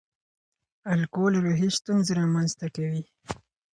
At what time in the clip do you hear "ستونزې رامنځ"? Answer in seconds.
1.77-2.51